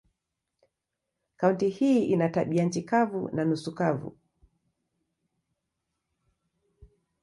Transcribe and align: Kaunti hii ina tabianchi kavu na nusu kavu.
Kaunti 1.37 1.69
hii 1.69 2.05
ina 2.05 2.29
tabianchi 2.29 2.81
kavu 2.83 3.29
na 3.33 3.45
nusu 3.45 3.75
kavu. 3.75 4.17